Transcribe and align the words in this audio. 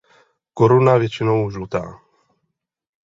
Koruna 0.53 0.97
většinou 0.97 1.49
žlutá. 1.49 2.01